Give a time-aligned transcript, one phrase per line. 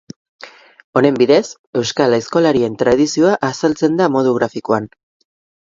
[1.01, 1.41] Honen bidez,
[1.83, 4.91] euskal aizkolarien tradizioa azaltzen da modu grafikoan.